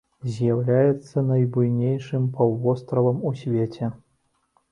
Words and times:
З'яўляецца 0.35 1.23
найбуйнейшым 1.25 2.25
паўвостравам 2.39 3.21
у 3.33 3.37
свеце. 3.43 3.91